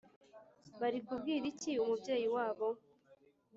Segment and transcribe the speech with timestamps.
[0.79, 2.67] Bari kubwira iki umubyeyi wabo